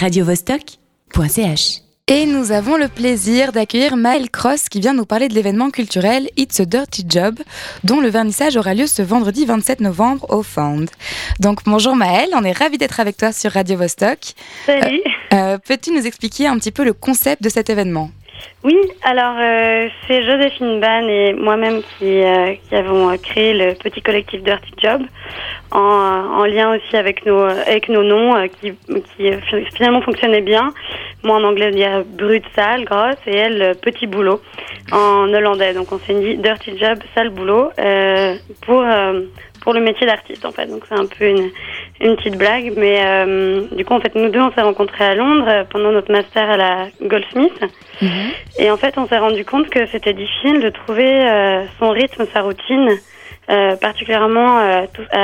[0.00, 1.82] radiovostok.ch.
[2.08, 6.28] Et nous avons le plaisir d'accueillir Maëlle Cross qui vient nous parler de l'événement culturel
[6.38, 7.38] It's a Dirty Job,
[7.84, 10.90] dont le vernissage aura lieu ce vendredi 27 novembre au Found.
[11.38, 14.32] Donc bonjour Maëlle, on est ravis d'être avec toi sur Radio Vostok.
[14.64, 15.02] Salut.
[15.32, 18.10] Euh, euh, Peux-tu nous expliquer un petit peu le concept de cet événement?
[18.62, 24.02] Oui, alors euh, c'est Joséphine Ban et moi-même qui, euh, qui avons créé le petit
[24.02, 25.00] collectif Dirty Job
[25.70, 28.72] en, en lien aussi avec nos, avec nos noms euh, qui,
[29.16, 29.32] qui
[29.74, 30.74] finalement fonctionnaient bien.
[31.22, 34.42] Moi en anglais, on dit brut, sale, grosse et elle, petit boulot
[34.92, 35.72] en hollandais.
[35.72, 39.22] Donc on s'est dit Dirty Job, sale boulot euh, pour, euh,
[39.62, 40.66] pour le métier d'artiste en fait.
[40.66, 41.50] Donc c'est un peu une,
[42.00, 42.72] une petite blague.
[42.76, 45.90] Mais euh, du coup, en fait, nous deux, on s'est rencontrés à Londres euh, pendant
[45.92, 47.58] notre master à la Goldsmith.
[48.58, 52.24] Et en fait, on s'est rendu compte que c'était difficile de trouver euh, son rythme,
[52.32, 52.88] sa routine,
[53.50, 55.18] euh, particulièrement euh, tout- à